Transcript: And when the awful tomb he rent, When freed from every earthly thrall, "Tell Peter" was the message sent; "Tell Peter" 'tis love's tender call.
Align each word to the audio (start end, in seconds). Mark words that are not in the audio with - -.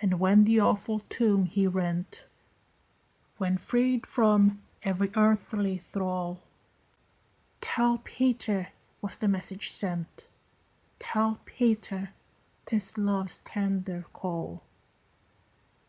And 0.00 0.18
when 0.18 0.42
the 0.42 0.58
awful 0.58 0.98
tomb 0.98 1.44
he 1.44 1.68
rent, 1.68 2.26
When 3.36 3.56
freed 3.56 4.06
from 4.06 4.60
every 4.82 5.12
earthly 5.14 5.78
thrall, 5.78 6.40
"Tell 7.60 7.98
Peter" 7.98 8.70
was 9.00 9.16
the 9.18 9.28
message 9.28 9.70
sent; 9.70 10.28
"Tell 10.98 11.38
Peter" 11.44 12.10
'tis 12.66 12.98
love's 12.98 13.38
tender 13.44 14.04
call. 14.12 14.64